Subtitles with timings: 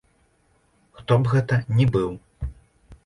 [1.01, 2.11] Хто б гэта ні быў.